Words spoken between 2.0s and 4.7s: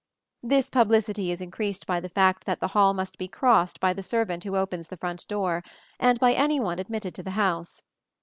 fact that the hall must be crossed by the servant who